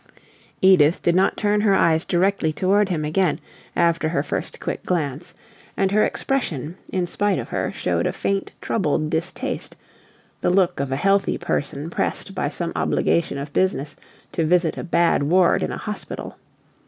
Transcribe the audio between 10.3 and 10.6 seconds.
the